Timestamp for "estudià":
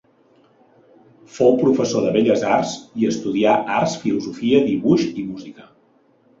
3.11-3.55